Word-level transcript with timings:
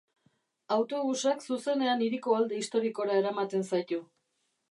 Autobusak 0.75 1.43
zuzenean 1.49 2.01
hiriko 2.07 2.35
alde 2.39 2.59
historikora 2.63 3.21
eramaten 3.23 3.67
zaitu. 3.73 4.01